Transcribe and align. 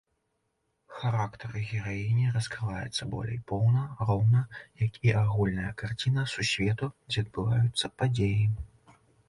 Характар 1.01 1.51
гераіні 1.71 2.25
раскрываецца 2.37 3.03
болей 3.13 3.37
поўна, 3.53 3.83
роўна 4.09 4.41
як 4.87 4.99
і 5.11 5.15
агульная 5.21 5.69
карціна 5.85 6.27
сусвету, 6.35 6.93
дзе 7.11 7.19
адбываюцца 7.29 7.85
падзеі. 8.01 8.45